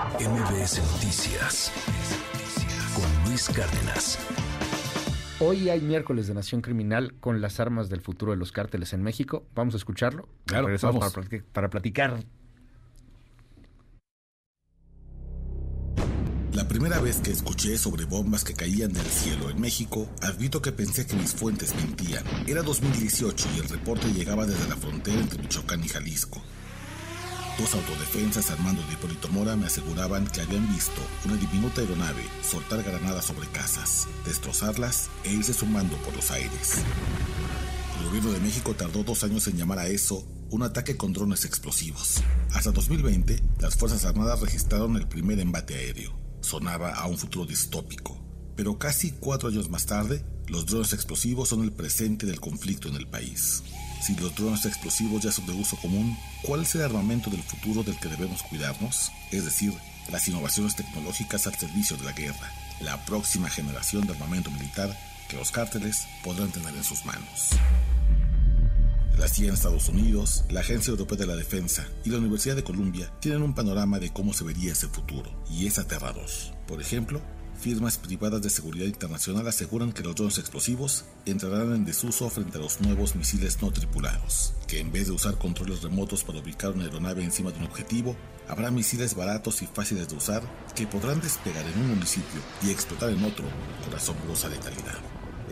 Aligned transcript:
MBS 0.00 0.80
Noticias 0.92 1.70
con 2.94 3.28
Luis 3.28 3.50
Cárdenas. 3.50 4.18
Hoy 5.40 5.68
hay 5.68 5.82
miércoles 5.82 6.26
de 6.26 6.32
Nación 6.32 6.62
Criminal 6.62 7.12
con 7.20 7.42
las 7.42 7.60
armas 7.60 7.90
del 7.90 8.00
futuro 8.00 8.32
de 8.32 8.38
los 8.38 8.50
cárteles 8.50 8.94
en 8.94 9.02
México. 9.02 9.44
Vamos 9.54 9.74
a 9.74 9.76
escucharlo. 9.76 10.26
Claro, 10.46 10.68
Regresamos 10.68 11.00
vamos. 11.00 11.12
Para, 11.12 11.26
platicar, 11.28 11.52
para 11.52 11.68
platicar. 11.68 12.24
La 16.54 16.66
primera 16.66 16.98
vez 16.98 17.20
que 17.20 17.32
escuché 17.32 17.76
sobre 17.76 18.06
bombas 18.06 18.42
que 18.42 18.54
caían 18.54 18.94
del 18.94 19.04
cielo 19.04 19.50
en 19.50 19.60
México, 19.60 20.08
admito 20.22 20.62
que 20.62 20.72
pensé 20.72 21.06
que 21.06 21.14
mis 21.14 21.34
fuentes 21.34 21.74
mentían. 21.74 22.24
Era 22.46 22.62
2018 22.62 23.48
y 23.54 23.58
el 23.60 23.68
reporte 23.68 24.10
llegaba 24.14 24.46
desde 24.46 24.66
la 24.66 24.76
frontera 24.76 25.20
entre 25.20 25.42
Michoacán 25.42 25.84
y 25.84 25.88
Jalisco. 25.88 26.40
Dos 27.58 27.74
autodefensas 27.74 28.50
al 28.50 28.60
mando 28.60 28.82
de 28.86 28.94
Hipólito 28.94 29.28
Mora 29.28 29.56
me 29.56 29.66
aseguraban 29.66 30.26
que 30.26 30.40
habían 30.40 30.66
visto 30.72 31.00
una 31.26 31.36
diminuta 31.36 31.82
aeronave 31.82 32.22
soltar 32.42 32.82
granadas 32.82 33.26
sobre 33.26 33.48
casas, 33.48 34.08
destrozarlas 34.24 35.10
e 35.24 35.32
irse 35.32 35.52
sumando 35.52 35.96
por 35.98 36.14
los 36.16 36.30
aires. 36.30 36.82
El 37.98 38.06
gobierno 38.06 38.32
de 38.32 38.40
México 38.40 38.74
tardó 38.74 39.02
dos 39.02 39.24
años 39.24 39.46
en 39.46 39.58
llamar 39.58 39.78
a 39.78 39.88
eso 39.88 40.26
un 40.50 40.62
ataque 40.62 40.96
con 40.96 41.12
drones 41.12 41.44
explosivos. 41.44 42.22
Hasta 42.52 42.72
2020, 42.72 43.42
las 43.60 43.76
Fuerzas 43.76 44.04
Armadas 44.04 44.40
registraron 44.40 44.96
el 44.96 45.06
primer 45.06 45.38
embate 45.38 45.74
aéreo. 45.74 46.18
Sonaba 46.40 46.94
a 46.94 47.06
un 47.06 47.18
futuro 47.18 47.44
distópico. 47.44 48.18
Pero 48.56 48.78
casi 48.78 49.12
cuatro 49.12 49.48
años 49.48 49.68
más 49.68 49.86
tarde, 49.86 50.24
los 50.48 50.66
drones 50.66 50.92
explosivos 50.92 51.50
son 51.50 51.62
el 51.62 51.72
presente 51.72 52.26
del 52.26 52.40
conflicto 52.40 52.88
en 52.88 52.96
el 52.96 53.06
país. 53.06 53.62
Si 54.00 54.14
los 54.16 54.34
drones 54.34 54.64
explosivos 54.64 55.22
ya 55.22 55.30
son 55.30 55.46
de 55.46 55.52
uso 55.52 55.76
común, 55.76 56.16
¿cuál 56.42 56.62
es 56.62 56.74
el 56.74 56.82
armamento 56.82 57.28
del 57.28 57.42
futuro 57.42 57.82
del 57.82 57.98
que 57.98 58.08
debemos 58.08 58.42
cuidarnos? 58.42 59.12
Es 59.30 59.44
decir, 59.44 59.74
las 60.10 60.26
innovaciones 60.26 60.74
tecnológicas 60.74 61.46
al 61.46 61.54
servicio 61.54 61.96
de 61.98 62.04
la 62.04 62.12
guerra, 62.12 62.50
la 62.80 63.04
próxima 63.04 63.50
generación 63.50 64.06
de 64.06 64.14
armamento 64.14 64.50
militar 64.50 64.96
que 65.28 65.36
los 65.36 65.50
cárteles 65.50 66.06
podrán 66.24 66.50
tener 66.50 66.74
en 66.74 66.82
sus 66.82 67.04
manos. 67.04 67.50
La 69.18 69.28
CIA 69.28 69.48
en 69.48 69.54
Estados 69.54 69.88
Unidos, 69.90 70.44
la 70.48 70.60
Agencia 70.60 70.92
Europea 70.92 71.18
de 71.18 71.26
la 71.26 71.36
Defensa 71.36 71.86
y 72.04 72.10
la 72.10 72.18
Universidad 72.18 72.56
de 72.56 72.64
Columbia 72.64 73.12
tienen 73.20 73.42
un 73.42 73.54
panorama 73.54 73.98
de 73.98 74.10
cómo 74.10 74.32
se 74.32 74.44
vería 74.44 74.72
ese 74.72 74.88
futuro, 74.88 75.30
y 75.50 75.66
es 75.66 75.78
aterrador. 75.78 76.28
Por 76.66 76.80
ejemplo, 76.80 77.20
firmas 77.60 77.98
privadas 77.98 78.40
de 78.40 78.48
seguridad 78.48 78.86
internacional 78.86 79.46
aseguran 79.46 79.92
que 79.92 80.02
los 80.02 80.14
drones 80.14 80.38
explosivos 80.38 81.04
entrarán 81.26 81.74
en 81.74 81.84
desuso 81.84 82.30
frente 82.30 82.56
a 82.56 82.60
los 82.60 82.80
nuevos 82.80 83.14
misiles 83.14 83.60
no 83.60 83.70
tripulados, 83.70 84.54
que 84.66 84.80
en 84.80 84.90
vez 84.90 85.08
de 85.08 85.12
usar 85.12 85.36
controles 85.36 85.82
remotos 85.82 86.24
para 86.24 86.40
ubicar 86.40 86.72
una 86.72 86.84
aeronave 86.84 87.22
encima 87.22 87.52
de 87.52 87.58
un 87.58 87.66
objetivo, 87.66 88.16
habrá 88.48 88.70
misiles 88.70 89.14
baratos 89.14 89.60
y 89.60 89.66
fáciles 89.66 90.08
de 90.08 90.16
usar 90.16 90.42
que 90.74 90.86
podrán 90.86 91.20
despegar 91.20 91.64
en 91.66 91.80
un 91.80 91.90
municipio 91.90 92.40
y 92.62 92.70
explotar 92.70 93.10
en 93.10 93.22
otro 93.22 93.44
con 93.84 93.94
asombrosa 93.94 94.48
letalidad. 94.48 94.98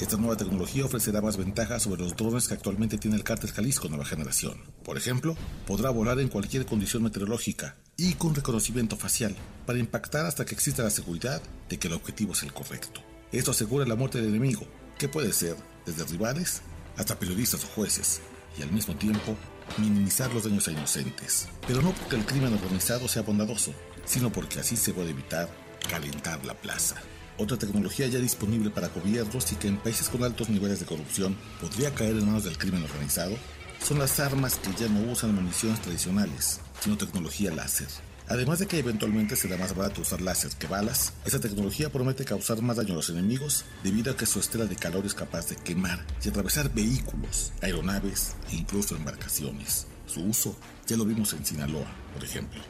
Esta 0.01 0.17
nueva 0.17 0.37
tecnología 0.37 0.87
ofrecerá 0.87 1.21
más 1.21 1.37
ventajas 1.37 1.83
sobre 1.83 2.03
los 2.03 2.17
drones 2.17 2.49
que 2.49 2.55
actualmente 2.55 2.99
tiene 2.99 3.17
el 3.17 3.25
cártel 3.25 3.51
Jalisco 3.51 3.89
Nueva 3.89 4.05
Generación. 4.05 4.63
Por 4.83 4.97
ejemplo, 4.97 5.37
podrá 5.67 5.91
volar 5.91 6.21
en 6.21 6.29
cualquier 6.29 6.65
condición 6.65 7.03
meteorológica 7.03 7.77
y 8.01 8.15
con 8.15 8.33
reconocimiento 8.33 8.97
facial 8.97 9.35
para 9.67 9.81
impactar 9.81 10.25
hasta 10.25 10.45
que 10.45 10.55
exista 10.55 10.85
la 10.85 10.91
seguridad 10.91 11.43
de 11.69 11.79
que 11.79 11.89
el 11.89 11.95
objetivo 11.95 12.33
es 12.33 12.45
el 12.45 12.53
correcto. 12.53 13.03
Esto 13.33 13.51
asegura 13.51 13.85
la 13.87 13.97
muerte 13.97 14.19
del 14.19 14.31
enemigo, 14.31 14.63
que 14.97 15.09
puede 15.09 15.33
ser 15.33 15.57
desde 15.85 16.05
rivales 16.05 16.63
hasta 16.97 17.19
periodistas 17.19 17.65
o 17.65 17.67
jueces, 17.67 18.21
y 18.57 18.63
al 18.63 18.71
mismo 18.71 18.95
tiempo 18.95 19.37
minimizar 19.79 20.33
los 20.33 20.45
daños 20.45 20.69
a 20.69 20.71
inocentes. 20.71 21.49
Pero 21.67 21.83
no 21.83 21.91
porque 21.91 22.15
el 22.15 22.25
crimen 22.25 22.55
organizado 22.55 23.09
sea 23.09 23.23
bondadoso, 23.23 23.75
sino 24.05 24.31
porque 24.31 24.61
así 24.61 24.77
se 24.77 24.95
puede 24.95 25.11
evitar 25.11 25.49
calentar 25.91 26.45
la 26.47 26.55
plaza. 26.55 26.95
Otra 27.37 27.57
tecnología 27.57 28.07
ya 28.07 28.21
disponible 28.21 28.71
para 28.71 28.89
gobiernos 28.89 29.51
y 29.51 29.57
que 29.57 29.67
en 29.67 29.77
países 29.77 30.09
con 30.09 30.23
altos 30.23 30.49
niveles 30.49 30.79
de 30.79 30.87
corrupción 30.87 31.37
podría 31.61 31.93
caer 31.93 32.13
en 32.13 32.27
manos 32.27 32.45
del 32.45 32.59
crimen 32.59 32.85
organizado 32.85 33.37
son 33.85 33.99
las 33.99 34.21
armas 34.21 34.57
que 34.57 34.71
ya 34.79 34.89
no 34.89 35.11
usan 35.11 35.35
municiones 35.35 35.81
tradicionales, 35.81 36.61
sino 36.81 36.97
tecnología 36.97 37.51
láser. 37.51 37.89
Además 38.29 38.59
de 38.59 38.67
que 38.67 38.79
eventualmente 38.79 39.37
será 39.37 39.57
más 39.57 39.75
barato 39.75 40.03
usar 40.03 40.21
láser 40.21 40.51
que 40.59 40.67
balas, 40.67 41.15
esta 41.25 41.41
tecnología 41.41 41.91
promete 41.91 42.27
causar 42.27 42.61
más 42.61 42.77
daño 42.77 42.93
a 42.93 42.97
los 42.97 43.09
enemigos 43.09 43.65
debido 43.83 44.13
a 44.13 44.17
que 44.17 44.27
su 44.27 44.39
estela 44.39 44.67
de 44.67 44.77
calor 44.77 45.07
es 45.07 45.15
capaz 45.15 45.49
de 45.49 45.57
quemar 45.57 46.05
y 46.23 46.29
atravesar 46.29 46.73
vehículos, 46.75 47.53
aeronaves 47.63 48.37
e 48.53 48.57
incluso 48.57 48.97
embarcaciones. 48.97 49.87
Su 50.07 50.21
uso 50.25 50.57
ya 50.87 50.97
lo 50.97 51.07
vimos 51.07 51.33
en 51.33 51.45
Sinaloa, 51.45 51.87
por 52.13 52.23
ejemplo. 52.23 52.61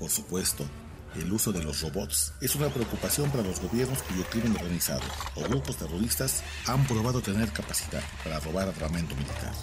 Por 0.00 0.10
supuesto, 0.10 0.66
el 1.14 1.32
uso 1.32 1.52
de 1.52 1.62
los 1.62 1.80
robots 1.80 2.32
es 2.40 2.56
una 2.56 2.68
preocupación 2.68 3.30
para 3.30 3.44
los 3.44 3.60
gobiernos 3.60 4.02
cuyo 4.02 4.24
crimen 4.30 4.56
organizado 4.56 5.02
o 5.36 5.42
grupos 5.42 5.76
terroristas 5.76 6.42
han 6.66 6.84
probado 6.88 7.20
tener 7.20 7.52
capacidad 7.52 8.02
para 8.24 8.40
robar 8.40 8.68
armamento 8.68 9.14
militar. 9.14 9.54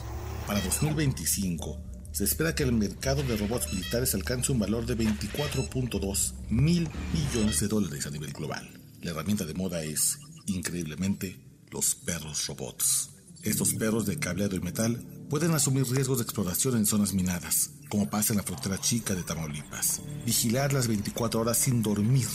Para 0.47 0.62
2025, 0.62 1.91
se 2.11 2.23
espera 2.25 2.53
que 2.53 2.63
el 2.63 2.73
mercado 2.73 3.23
de 3.23 3.38
robots 3.38 3.72
militares 3.73 4.13
alcance 4.16 4.51
un 4.51 4.59
valor 4.59 4.85
de 4.85 4.97
24.2 4.97 6.33
mil 6.49 6.89
millones 7.13 7.59
de 7.59 7.67
dólares 7.67 8.05
a 8.05 8.09
nivel 8.09 8.33
global. 8.33 8.69
La 9.01 9.11
herramienta 9.11 9.45
de 9.45 9.53
moda 9.53 9.83
es, 9.83 10.19
increíblemente, 10.45 11.39
los 11.71 11.95
perros 11.95 12.47
robots. 12.47 13.11
Estos 13.44 13.73
perros 13.73 14.05
de 14.05 14.19
cableado 14.19 14.55
y 14.55 14.59
metal 14.59 15.03
pueden 15.29 15.53
asumir 15.53 15.85
riesgos 15.88 16.19
de 16.19 16.25
exploración 16.25 16.75
en 16.77 16.85
zonas 16.85 17.13
minadas, 17.13 17.71
como 17.89 18.09
pasa 18.09 18.33
en 18.33 18.38
la 18.38 18.44
frontera 18.44 18.79
chica 18.79 19.16
de 19.16 19.23
Tamaulipas. 19.23 20.01
Vigilar 20.25 20.73
las 20.73 20.88
24 20.88 21.39
horas 21.39 21.57
sin 21.57 21.81
dormir, 21.81 22.27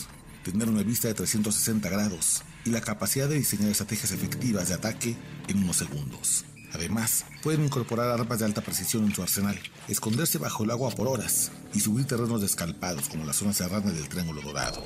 tener 0.43 0.67
una 0.67 0.83
vista 0.83 1.07
de 1.07 1.13
360 1.13 1.89
grados 1.89 2.41
y 2.65 2.71
la 2.71 2.81
capacidad 2.81 3.29
de 3.29 3.37
diseñar 3.37 3.69
estrategias 3.69 4.11
efectivas 4.11 4.67
de 4.67 4.73
ataque 4.73 5.15
en 5.47 5.63
unos 5.63 5.77
segundos. 5.77 6.43
Además, 6.73 7.25
pueden 7.47 7.63
incorporar 7.63 8.09
armas 8.09 8.39
de 8.39 8.43
alta 8.43 8.59
precisión 8.59 9.05
en 9.05 9.15
su 9.15 9.21
arsenal, 9.21 9.57
esconderse 9.87 10.37
bajo 10.37 10.65
el 10.65 10.71
agua 10.71 10.89
por 10.89 11.07
horas 11.07 11.49
y 11.73 11.79
subir 11.79 12.05
terrenos 12.05 12.41
descalpados 12.41 13.07
como 13.07 13.23
la 13.23 13.31
zona 13.31 13.53
serrana 13.53 13.89
del 13.89 14.09
Triángulo 14.09 14.41
Dorado. 14.41 14.83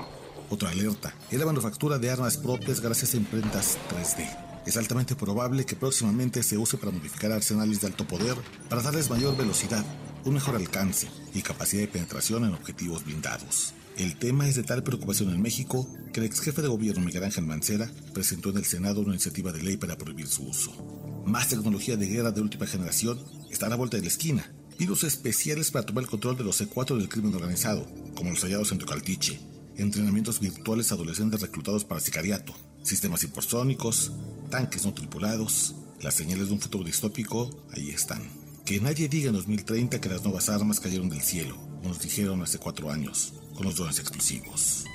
Otra 0.47 0.69
alerta 0.69 1.11
es 1.31 1.39
la 1.39 1.47
manufactura 1.47 1.97
de 1.97 2.11
armas 2.11 2.37
propias 2.37 2.79
gracias 2.79 3.15
a 3.15 3.17
imprentas 3.17 3.79
3D. 3.89 4.61
Es 4.67 4.77
altamente 4.77 5.15
probable 5.15 5.65
que 5.65 5.75
próximamente 5.75 6.43
se 6.43 6.59
use 6.59 6.77
para 6.77 6.91
modificar 6.91 7.31
arsenales 7.31 7.81
de 7.81 7.87
alto 7.87 8.05
poder 8.05 8.35
para 8.69 8.83
darles 8.83 9.09
mayor 9.09 9.35
velocidad, 9.35 9.83
un 10.23 10.35
mejor 10.35 10.55
alcance 10.55 11.07
y 11.33 11.41
capacidad 11.41 11.81
de 11.81 11.87
penetración 11.87 12.45
en 12.45 12.53
objetivos 12.53 13.03
blindados. 13.03 13.73
El 13.97 14.17
tema 14.17 14.47
es 14.47 14.53
de 14.53 14.61
tal 14.61 14.83
preocupación 14.83 15.31
en 15.31 15.41
México 15.41 15.87
que 16.13 16.19
el 16.19 16.27
ex 16.27 16.41
jefe 16.41 16.61
de 16.61 16.67
gobierno 16.67 17.03
Miguel 17.03 17.23
Ángel 17.23 17.43
Mancera 17.43 17.89
presentó 18.13 18.51
en 18.51 18.57
el 18.57 18.65
Senado 18.65 19.01
una 19.01 19.13
iniciativa 19.13 19.51
de 19.51 19.63
ley 19.63 19.77
para 19.77 19.97
prohibir 19.97 20.27
su 20.27 20.43
uso. 20.43 21.00
Más 21.25 21.49
tecnología 21.49 21.97
de 21.97 22.07
guerra 22.07 22.31
de 22.31 22.41
última 22.41 22.65
generación 22.65 23.19
está 23.49 23.67
a 23.67 23.69
la 23.69 23.75
vuelta 23.75 23.97
de 23.97 24.03
la 24.03 24.09
esquina. 24.09 24.51
Virus 24.77 25.03
especiales 25.03 25.69
para 25.69 25.85
tomar 25.85 26.03
el 26.03 26.09
control 26.09 26.35
de 26.35 26.43
los 26.43 26.59
C4 26.59 26.97
del 26.97 27.09
crimen 27.09 27.35
organizado, 27.35 27.87
como 28.15 28.31
los 28.31 28.41
hallados 28.41 28.71
en 28.71 28.79
Tocaltiche, 28.79 29.39
entrenamientos 29.77 30.39
virtuales 30.39 30.91
adolescentes 30.91 31.41
reclutados 31.41 31.85
para 31.85 32.01
sicariato, 32.01 32.53
sistemas 32.81 33.23
hipersónicos, 33.23 34.11
tanques 34.49 34.83
no 34.85 34.93
tripulados, 34.93 35.75
las 36.01 36.15
señales 36.15 36.47
de 36.47 36.53
un 36.53 36.59
futuro 36.59 36.83
distópico, 36.83 37.49
ahí 37.75 37.91
están. 37.91 38.23
Que 38.65 38.79
nadie 38.79 39.07
diga 39.07 39.27
en 39.27 39.35
2030 39.35 40.01
que 40.01 40.09
las 40.09 40.23
nuevas 40.23 40.49
armas 40.49 40.79
cayeron 40.79 41.09
del 41.09 41.21
cielo, 41.21 41.55
como 41.55 41.89
nos 41.89 41.99
dijeron 41.99 42.41
hace 42.41 42.57
cuatro 42.57 42.89
años, 42.89 43.33
con 43.53 43.65
los 43.65 43.75
drones 43.75 43.99
explosivos. 43.99 44.85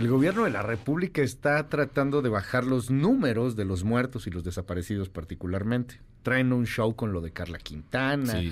El 0.00 0.08
gobierno 0.08 0.44
de 0.44 0.50
la 0.50 0.62
República 0.62 1.20
está 1.20 1.68
tratando 1.68 2.22
de 2.22 2.30
bajar 2.30 2.64
los 2.64 2.90
números 2.90 3.54
de 3.54 3.66
los 3.66 3.84
muertos 3.84 4.26
y 4.26 4.30
los 4.30 4.44
desaparecidos 4.44 5.10
particularmente. 5.10 6.00
Traen 6.22 6.54
un 6.54 6.64
show 6.66 6.96
con 6.96 7.12
lo 7.12 7.20
de 7.20 7.32
Carla 7.32 7.58
Quintana, 7.58 8.40
Sí. 8.40 8.50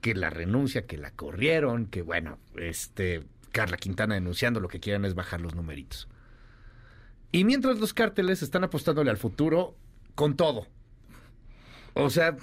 que 0.00 0.16
la 0.16 0.30
renuncia, 0.30 0.86
que 0.88 0.96
la 0.98 1.12
corrieron, 1.12 1.86
que 1.86 2.02
bueno, 2.02 2.38
este 2.56 3.22
Carla 3.52 3.76
Quintana 3.76 4.14
denunciando 4.16 4.58
lo 4.58 4.66
que 4.66 4.80
quieren 4.80 5.04
es 5.04 5.14
bajar 5.14 5.40
los 5.40 5.54
numeritos. 5.54 6.08
Y 7.30 7.44
mientras 7.44 7.78
los 7.78 7.94
cárteles 7.94 8.42
están 8.42 8.64
apostándole 8.64 9.10
al 9.12 9.16
futuro 9.16 9.76
con 10.16 10.34
todo. 10.34 10.66
O 11.94 12.10
sea, 12.10 12.36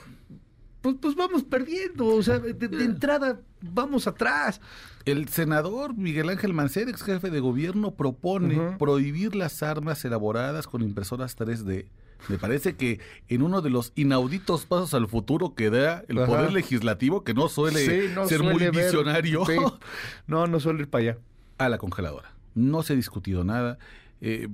pues, 0.80 0.96
pues 1.02 1.16
vamos 1.16 1.44
perdiendo. 1.44 2.06
O 2.06 2.24
sea, 2.24 2.40
de, 2.40 2.54
de 2.54 2.86
entrada 2.86 3.42
vamos 3.62 4.08
atrás. 4.08 4.62
El 5.06 5.30
senador 5.30 5.96
Miguel 5.96 6.30
Ángel 6.30 6.54
Mancera, 6.54 6.92
ex 6.92 7.02
jefe 7.04 7.30
de 7.30 7.40
gobierno, 7.40 7.92
propone 7.92 8.76
prohibir 8.78 9.36
las 9.36 9.64
armas 9.64 10.04
elaboradas 10.06 10.68
con 10.68 10.82
impresoras 10.82 11.38
3D. 11.38 11.86
Me 12.30 12.38
parece 12.40 12.76
que 12.76 13.00
en 13.30 13.44
uno 13.44 13.62
de 13.62 13.70
los 13.70 13.94
inauditos 13.96 14.66
pasos 14.66 14.94
al 14.96 15.08
futuro 15.08 15.54
que 15.54 15.70
da 15.70 16.04
el 16.08 16.18
Ajá. 16.18 16.26
poder 16.28 16.52
legislativo, 16.52 17.24
que 17.24 17.34
no 17.36 17.48
suele 17.48 17.80
Sí, 17.86 18.14
no 18.16 18.28
ser 18.28 18.42
muy 18.42 18.56
ver- 18.58 18.72
visionario, 18.72 19.46
sí. 19.46 19.56
No, 20.28 20.48
no 20.48 20.60
suele 20.60 20.82
ir 20.82 20.90
para 20.90 21.04
allá. 21.04 21.18
a 21.60 21.70
la 21.70 21.78
congeladora. 21.78 22.34
no 22.56 22.82
se 22.84 22.94
ha 22.94 22.96
discutido 22.96 23.44
nada. 23.44 23.78
Eh, 24.20 24.48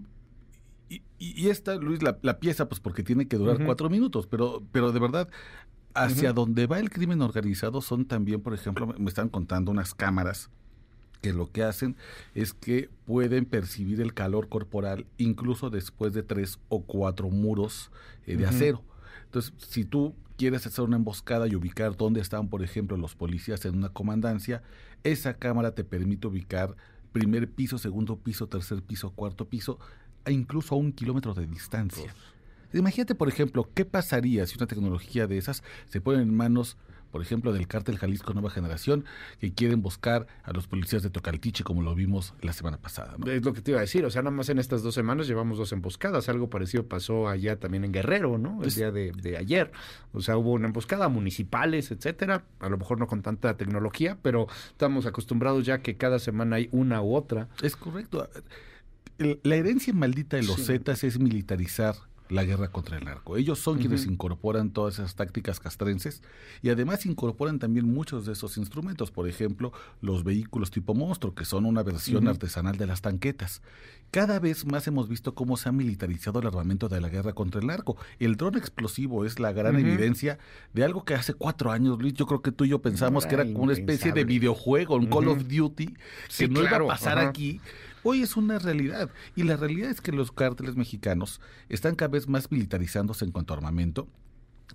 y, 0.90 1.02
y, 1.18 1.50
esta, 1.50 1.76
Luis, 1.76 2.04
la, 2.04 2.18
la, 2.22 2.38
pieza, 2.40 2.68
pues 2.68 2.80
porque 2.82 3.02
tiene 3.02 3.28
que 3.30 3.38
durar 3.38 3.64
cuatro 3.66 3.90
minutos, 3.90 4.28
pero, 4.28 4.62
pero 4.74 4.92
de 4.92 5.00
verdad, 5.00 5.30
hacia 5.94 6.34
donde 6.34 6.68
va 6.68 6.80
el 6.80 6.90
crimen 6.90 7.22
organizado 7.22 7.82
son 7.82 8.06
también, 8.06 8.42
por 8.42 8.54
ejemplo, 8.54 8.88
me 8.98 9.10
están 9.10 9.30
contando 9.30 9.72
unas 9.72 9.94
cámaras 9.94 10.50
que 11.22 11.34
lo 11.34 11.52
que 11.52 11.64
hacen 11.64 11.96
es 12.36 12.54
que 12.54 12.90
pueden 13.06 13.46
percibir 13.46 14.02
el 14.02 14.14
calor 14.14 14.50
corporal 14.50 15.06
incluso 15.18 15.70
después 15.70 16.14
de 16.14 16.22
tres 16.22 16.60
o 16.68 16.84
cuatro 16.84 17.30
muros 17.30 17.92
eh, 18.28 18.36
de 18.36 18.46
acero. 18.46 18.84
Entonces, 19.26 19.54
si 19.58 19.86
tú 19.86 20.14
quieres 20.38 20.68
hacer 20.68 20.84
una 20.84 20.98
emboscada 20.98 21.48
y 21.48 21.56
ubicar 21.56 21.96
dónde 21.96 22.20
están, 22.20 22.50
por 22.50 22.62
ejemplo, 22.62 22.98
los 22.98 23.16
policías 23.16 23.64
en 23.66 23.78
una 23.78 23.90
comandancia, 23.90 24.62
esa 25.04 25.36
cámara 25.36 25.74
te 25.74 25.84
permite 25.86 26.28
ubicar 26.28 26.76
primer 27.14 27.50
piso, 27.50 27.78
segundo 27.78 28.18
piso, 28.18 28.48
tercer 28.48 28.82
piso, 28.82 29.12
cuarto 29.12 29.48
piso, 29.48 29.80
e 30.26 30.34
incluso 30.34 30.76
a 30.76 30.78
un 30.78 30.92
kilómetro 30.92 31.34
de 31.34 31.48
distancia. 31.48 32.14
Imagínate, 32.74 33.16
por 33.16 33.30
ejemplo, 33.30 33.70
qué 33.74 33.86
pasaría 33.86 34.46
si 34.46 34.58
una 34.58 34.68
tecnología 34.68 35.28
de 35.28 35.38
esas 35.38 35.64
se 35.88 36.02
pone 36.02 36.22
en 36.22 36.36
manos 36.36 36.78
por 37.14 37.22
ejemplo, 37.22 37.54
del 37.54 37.68
cártel 37.68 38.00
Jalisco 38.00 38.34
Nueva 38.34 38.50
Generación, 38.50 39.06
que 39.40 39.54
quieren 39.54 39.84
buscar 39.84 40.26
a 40.42 40.52
los 40.52 40.66
policías 40.66 41.04
de 41.04 41.12
Tocaltiche, 41.12 41.64
como 41.64 41.84
lo 41.84 41.94
vimos 41.94 42.34
la 42.42 42.54
semana 42.54 42.78
pasada. 42.78 43.16
Es 43.28 43.46
lo 43.46 43.54
que 43.54 43.62
te 43.62 43.70
iba 43.70 43.78
a 43.78 43.82
decir, 43.82 44.04
o 44.04 44.10
sea, 44.10 44.24
nada 44.24 44.36
más 44.36 44.50
en 44.50 44.58
estas 44.58 44.82
dos 44.82 44.96
semanas 44.96 45.28
llevamos 45.28 45.60
dos 45.60 45.72
emboscadas, 45.74 46.28
algo 46.28 46.50
parecido 46.50 46.88
pasó 46.88 47.30
allá 47.30 47.60
también 47.60 47.84
en 47.84 47.92
Guerrero, 47.92 48.40
¿no? 48.40 48.64
El 48.64 48.74
día 48.74 48.90
de, 48.90 49.12
de, 49.12 49.38
ayer. 49.38 49.72
O 50.12 50.22
sea, 50.22 50.38
hubo 50.38 50.54
una 50.54 50.66
emboscada, 50.66 51.08
municipales, 51.08 51.92
etcétera, 51.92 52.46
a 52.60 52.68
lo 52.68 52.80
mejor 52.80 52.98
no 52.98 53.06
con 53.06 53.22
tanta 53.22 53.56
tecnología, 53.58 54.18
pero 54.24 54.48
estamos 54.72 55.06
acostumbrados 55.06 55.68
ya 55.68 55.84
que 55.84 55.96
cada 55.98 56.18
semana 56.18 56.56
hay 56.56 56.68
una 56.72 57.04
u 57.04 57.14
otra. 57.14 57.48
Es 57.62 57.76
correcto. 57.76 58.28
La 59.20 59.56
herencia 59.56 59.94
maldita 59.94 60.38
de 60.38 60.44
los 60.44 60.56
sí. 60.56 60.64
Zetas 60.64 61.04
es 61.04 61.20
militarizar 61.20 61.94
la 62.30 62.44
guerra 62.44 62.70
contra 62.70 62.98
el 62.98 63.06
narco. 63.06 63.38
Ellos 63.38 63.60
son 63.60 63.76
uh 63.76 63.78
-huh. 63.78 63.82
quienes 63.82 64.06
incorporan 64.06 64.72
todas 64.72 64.96
esas 64.96 65.16
tácticas 65.16 65.60
castrenses 65.60 66.22
y 66.62 66.70
además 66.70 67.06
incorporan 67.06 67.60
también 67.60 67.86
muchos 67.86 68.26
de 68.26 68.34
esos 68.34 68.58
instrumentos, 68.58 69.12
por 69.12 69.28
ejemplo, 69.28 69.72
los 70.02 70.24
vehículos 70.24 70.72
tipo 70.72 70.94
monstruo, 70.94 71.36
que 71.36 71.46
son 71.46 71.66
una 71.66 71.84
versión 71.84 72.24
uh 72.24 72.28
-huh. 72.28 72.32
artesanal 72.32 72.78
de 72.78 72.88
las 72.88 73.02
tanquetas. 73.02 73.62
Cada 74.12 74.40
vez 74.40 74.66
más 74.66 74.88
hemos 74.88 75.10
visto 75.10 75.34
cómo 75.34 75.58
se 75.58 75.70
ha 75.70 75.72
militarizado 75.72 76.40
el 76.40 76.48
armamento 76.48 76.88
de 76.88 77.02
la 77.02 77.10
guerra 77.10 77.34
contra 77.34 77.60
el 77.60 77.68
narco. 77.68 77.98
El 78.20 78.36
dron 78.36 78.56
explosivo 78.56 79.26
es 79.26 79.40
la 79.40 79.52
gran 79.52 79.76
uh 79.76 79.80
-huh. 79.80 79.82
evidencia 79.82 80.38
de 80.74 80.84
algo 80.84 81.04
que 81.04 81.16
hace 81.16 81.34
cuatro 81.34 81.72
años, 81.72 82.00
Luis, 82.00 82.14
yo 82.14 82.26
creo 82.26 82.42
que 82.42 82.52
tú 82.52 82.66
y 82.66 82.70
yo 82.70 82.82
pensamos 82.82 83.26
que 83.26 83.36
era 83.36 83.44
como 83.44 83.64
una 83.64 83.74
especie 83.74 84.12
de 84.12 84.24
videojuego, 84.24 84.96
un 84.96 85.08
Call 85.08 85.28
of 85.28 85.48
Duty, 85.48 85.88
que 85.88 85.98
sí, 86.30 86.48
no 86.48 86.62
claro. 86.62 86.86
iba 86.86 86.94
a 86.94 86.98
pasar 86.98 87.18
aquí 87.20 87.60
hoy 88.04 88.22
es 88.22 88.38
una 88.38 88.60
realidad. 88.60 89.10
Y 89.36 89.44
la 89.44 89.58
realidad 89.58 89.90
es 89.90 90.02
que 90.02 90.12
los 90.12 90.32
cárteles 90.32 90.76
mexicanos 90.76 91.42
están 91.70 91.96
cada 91.96 92.10
vez 92.10 92.28
más 92.28 92.52
militarizándose 92.52 93.26
en 93.26 93.32
cuanto 93.32 93.54
a 93.54 93.58
armamento. 93.58 94.08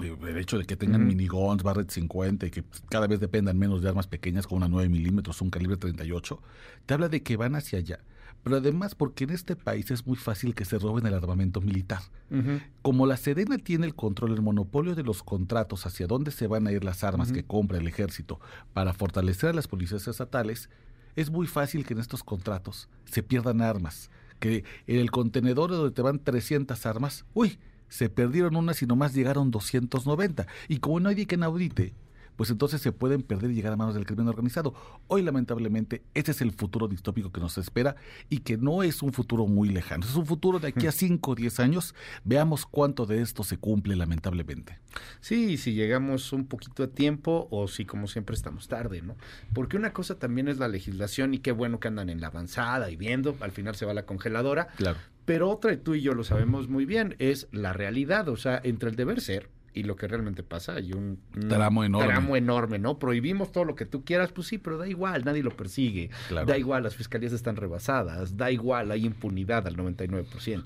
El 0.00 0.38
hecho 0.38 0.58
de 0.58 0.64
que 0.64 0.76
tengan 0.76 1.04
mm. 1.04 1.08
miniguns, 1.08 1.62
Barrett 1.62 1.90
50 1.90 2.46
y 2.46 2.50
que 2.50 2.64
cada 2.88 3.06
vez 3.06 3.18
dependan 3.18 3.58
menos 3.58 3.82
de 3.82 3.88
armas 3.88 4.06
pequeñas 4.06 4.46
como 4.46 4.58
una 4.58 4.68
9 4.68 4.88
milímetros, 4.88 5.42
un 5.42 5.50
calibre 5.50 5.76
38, 5.76 6.40
te 6.86 6.94
habla 6.94 7.08
de 7.08 7.22
que 7.22 7.36
van 7.36 7.56
hacia 7.56 7.78
allá. 7.80 8.00
Pero 8.44 8.56
además 8.56 8.94
porque 8.94 9.24
en 9.24 9.30
este 9.30 9.56
país 9.56 9.90
es 9.90 10.06
muy 10.06 10.16
fácil 10.16 10.54
que 10.54 10.64
se 10.64 10.78
roben 10.78 11.04
el 11.06 11.14
armamento 11.14 11.60
militar. 11.60 12.02
Uh 12.30 12.36
-huh. 12.36 12.62
Como 12.82 13.06
la 13.06 13.16
Sedena 13.16 13.58
tiene 13.58 13.86
el 13.86 13.96
control, 13.96 14.32
el 14.32 14.42
monopolio 14.42 14.94
de 14.94 15.02
los 15.02 15.24
contratos 15.24 15.84
hacia 15.86 16.06
dónde 16.06 16.30
se 16.30 16.46
van 16.46 16.66
a 16.68 16.72
ir 16.72 16.84
las 16.84 17.02
armas 17.02 17.28
uh 17.28 17.32
-huh. 17.32 17.34
que 17.34 17.44
compra 17.44 17.78
el 17.78 17.88
ejército 17.88 18.40
para 18.72 18.92
fortalecer 18.92 19.50
a 19.50 19.52
las 19.52 19.66
policías 19.66 20.06
estatales, 20.06 20.70
es 21.20 21.30
muy 21.30 21.48
fácil 21.48 21.84
que 21.84 21.94
en 21.94 22.00
estos 22.00 22.22
contratos 22.22 22.88
se 23.04 23.24
pierdan 23.24 23.60
armas. 23.60 24.08
Que 24.38 24.62
en 24.86 25.00
el 25.00 25.10
contenedor 25.10 25.72
donde 25.72 25.90
te 25.90 26.00
van 26.00 26.22
300 26.22 26.86
armas, 26.86 27.24
uy, 27.34 27.58
se 27.88 28.08
perdieron 28.08 28.54
unas 28.54 28.80
y 28.82 28.86
nomás 28.86 29.14
llegaron 29.14 29.50
290. 29.50 30.46
Y 30.68 30.78
como 30.78 31.00
no 31.00 31.08
hay 31.08 31.26
quien 31.26 31.42
audite, 31.42 31.92
pues 32.38 32.50
entonces 32.50 32.80
se 32.80 32.92
pueden 32.92 33.22
perder 33.22 33.50
y 33.50 33.54
llegar 33.54 33.72
a 33.72 33.76
manos 33.76 33.96
del 33.96 34.06
crimen 34.06 34.28
organizado. 34.28 34.72
Hoy, 35.08 35.22
lamentablemente, 35.22 36.04
ese 36.14 36.30
es 36.30 36.40
el 36.40 36.52
futuro 36.52 36.86
distópico 36.86 37.32
que 37.32 37.40
nos 37.40 37.58
espera 37.58 37.96
y 38.30 38.38
que 38.38 38.56
no 38.56 38.84
es 38.84 39.02
un 39.02 39.12
futuro 39.12 39.48
muy 39.48 39.70
lejano. 39.70 40.06
Es 40.06 40.14
un 40.14 40.24
futuro 40.24 40.60
de 40.60 40.68
aquí 40.68 40.86
a 40.86 40.92
5 40.92 41.32
o 41.32 41.34
10 41.34 41.58
años. 41.58 41.96
Veamos 42.22 42.64
cuánto 42.64 43.06
de 43.06 43.22
esto 43.22 43.42
se 43.42 43.56
cumple, 43.56 43.96
lamentablemente. 43.96 44.78
Sí, 45.20 45.56
si 45.56 45.74
llegamos 45.74 46.32
un 46.32 46.46
poquito 46.46 46.84
a 46.84 46.86
tiempo 46.86 47.48
o 47.50 47.66
si, 47.66 47.84
como 47.84 48.06
siempre, 48.06 48.36
estamos 48.36 48.68
tarde, 48.68 49.02
¿no? 49.02 49.16
Porque 49.52 49.76
una 49.76 49.92
cosa 49.92 50.16
también 50.16 50.46
es 50.46 50.58
la 50.58 50.68
legislación 50.68 51.34
y 51.34 51.38
qué 51.38 51.50
bueno 51.50 51.80
que 51.80 51.88
andan 51.88 52.08
en 52.08 52.20
la 52.20 52.28
avanzada 52.28 52.88
y 52.88 52.94
viendo, 52.94 53.36
al 53.40 53.50
final 53.50 53.74
se 53.74 53.84
va 53.84 53.94
la 53.94 54.06
congeladora. 54.06 54.68
Claro. 54.76 54.98
Pero 55.24 55.50
otra, 55.50 55.72
y 55.72 55.76
tú 55.76 55.96
y 55.96 56.02
yo 56.02 56.14
lo 56.14 56.22
sabemos 56.22 56.68
muy 56.68 56.84
bien, 56.84 57.16
es 57.18 57.48
la 57.50 57.72
realidad, 57.72 58.28
o 58.28 58.36
sea, 58.36 58.60
entre 58.62 58.90
el 58.90 58.94
deber 58.94 59.20
ser 59.20 59.57
y 59.74 59.82
lo 59.84 59.96
que 59.96 60.08
realmente 60.08 60.42
pasa, 60.42 60.74
hay 60.74 60.92
un, 60.92 61.20
un 61.34 61.48
tramo 61.48 61.84
enorme. 61.84 62.08
tramo 62.08 62.36
enorme, 62.36 62.78
¿no? 62.78 62.98
Prohibimos 62.98 63.52
todo 63.52 63.64
lo 63.64 63.74
que 63.74 63.86
tú 63.86 64.04
quieras, 64.04 64.32
pues 64.32 64.48
sí, 64.48 64.58
pero 64.58 64.78
da 64.78 64.88
igual, 64.88 65.24
nadie 65.24 65.42
lo 65.42 65.56
persigue. 65.56 66.10
Claro. 66.28 66.46
Da 66.46 66.58
igual, 66.58 66.82
las 66.82 66.96
fiscalías 66.96 67.32
están 67.32 67.56
rebasadas, 67.56 68.36
da 68.36 68.50
igual, 68.50 68.90
hay 68.90 69.06
impunidad 69.06 69.66
al 69.66 69.76
99%. 69.76 70.64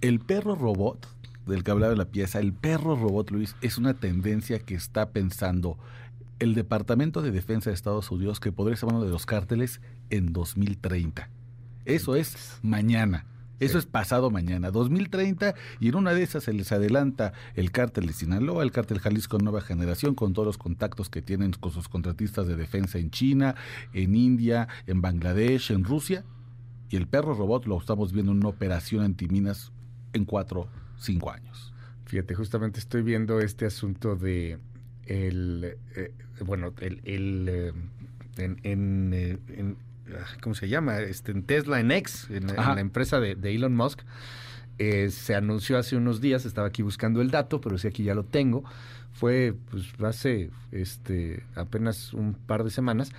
El 0.00 0.20
perro 0.20 0.54
robot, 0.54 1.06
del 1.46 1.62
que 1.62 1.70
hablaba 1.70 1.94
la 1.94 2.06
pieza, 2.06 2.38
el 2.40 2.52
perro 2.52 2.96
robot, 2.96 3.30
Luis, 3.30 3.56
es 3.60 3.78
una 3.78 3.94
tendencia 3.94 4.58
que 4.58 4.74
está 4.74 5.10
pensando 5.10 5.78
el 6.38 6.54
Departamento 6.54 7.22
de 7.22 7.30
Defensa 7.30 7.70
de 7.70 7.74
Estados 7.74 8.10
Unidos 8.10 8.40
que 8.40 8.52
podría 8.52 8.76
ser 8.76 8.88
uno 8.90 9.04
de 9.04 9.10
los 9.10 9.24
cárteles 9.26 9.80
en 10.10 10.32
2030. 10.32 11.28
Eso 11.84 12.16
es 12.16 12.58
mañana. 12.62 13.26
Eso 13.60 13.74
sí. 13.74 13.78
es 13.78 13.86
pasado 13.86 14.30
mañana, 14.30 14.70
2030, 14.70 15.54
y 15.80 15.88
en 15.88 15.94
una 15.94 16.12
de 16.12 16.22
esas 16.22 16.44
se 16.44 16.52
les 16.52 16.72
adelanta 16.72 17.32
el 17.54 17.70
cártel 17.70 18.06
de 18.06 18.12
Sinaloa, 18.12 18.62
el 18.62 18.72
cártel 18.72 19.00
Jalisco 19.00 19.38
Nueva 19.38 19.60
Generación, 19.60 20.14
con 20.14 20.32
todos 20.32 20.46
los 20.46 20.58
contactos 20.58 21.08
que 21.08 21.22
tienen 21.22 21.52
con 21.52 21.72
sus 21.72 21.88
contratistas 21.88 22.46
de 22.46 22.56
defensa 22.56 22.98
en 22.98 23.10
China, 23.10 23.54
en 23.92 24.14
India, 24.14 24.68
en 24.86 25.00
Bangladesh, 25.00 25.70
en 25.70 25.84
Rusia, 25.84 26.24
y 26.90 26.96
el 26.96 27.06
perro 27.06 27.34
robot 27.34 27.66
lo 27.66 27.78
estamos 27.78 28.12
viendo 28.12 28.32
en 28.32 28.38
una 28.38 28.48
operación 28.48 29.04
antiminas 29.04 29.72
en 30.12 30.24
cuatro, 30.24 30.68
cinco 30.96 31.30
años. 31.30 31.72
Fíjate, 32.06 32.34
justamente 32.34 32.78
estoy 32.78 33.02
viendo 33.02 33.40
este 33.40 33.66
asunto 33.66 34.14
de 34.16 34.58
el, 35.06 35.76
eh, 35.96 36.12
bueno, 36.44 36.72
el, 36.80 37.00
el 37.04 37.48
eh, 37.48 37.72
en, 38.36 38.58
en, 38.62 39.12
eh, 39.14 39.38
en 39.48 39.76
¿cómo 40.40 40.54
se 40.54 40.68
llama? 40.68 40.98
Este, 41.00 41.32
en 41.32 41.42
Tesla, 41.42 41.80
en 41.80 41.90
X, 41.90 42.28
en, 42.30 42.50
en 42.50 42.56
la 42.56 42.80
empresa 42.80 43.20
de, 43.20 43.34
de 43.34 43.54
Elon 43.54 43.74
Musk. 43.74 44.00
Eh, 44.78 45.10
se 45.10 45.34
anunció 45.34 45.78
hace 45.78 45.96
unos 45.96 46.20
días, 46.20 46.46
estaba 46.46 46.66
aquí 46.66 46.82
buscando 46.82 47.20
el 47.22 47.30
dato, 47.30 47.60
pero 47.60 47.78
sí 47.78 47.86
aquí 47.86 48.02
ya 48.02 48.14
lo 48.14 48.24
tengo. 48.24 48.64
Fue 49.12 49.54
pues 49.70 49.84
hace 50.02 50.50
este 50.72 51.44
apenas 51.54 52.12
un 52.12 52.34
par 52.34 52.64
de 52.64 52.70
semanas 52.70 53.12